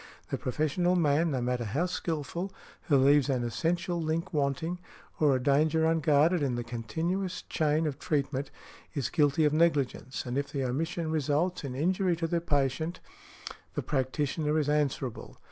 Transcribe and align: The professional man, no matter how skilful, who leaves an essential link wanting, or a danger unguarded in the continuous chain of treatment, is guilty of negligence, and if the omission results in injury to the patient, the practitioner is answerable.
The 0.31 0.37
professional 0.39 0.95
man, 0.95 1.29
no 1.29 1.41
matter 1.41 1.63
how 1.63 1.85
skilful, 1.85 2.51
who 2.87 2.97
leaves 2.97 3.29
an 3.29 3.43
essential 3.43 4.01
link 4.01 4.33
wanting, 4.33 4.79
or 5.19 5.35
a 5.35 5.39
danger 5.43 5.85
unguarded 5.85 6.41
in 6.41 6.55
the 6.55 6.63
continuous 6.63 7.43
chain 7.43 7.85
of 7.85 7.99
treatment, 7.99 8.49
is 8.95 9.09
guilty 9.11 9.45
of 9.45 9.53
negligence, 9.53 10.25
and 10.25 10.39
if 10.39 10.51
the 10.51 10.63
omission 10.63 11.11
results 11.11 11.63
in 11.63 11.75
injury 11.75 12.15
to 12.15 12.25
the 12.25 12.41
patient, 12.41 12.99
the 13.75 13.83
practitioner 13.83 14.57
is 14.57 14.69
answerable. 14.69 15.37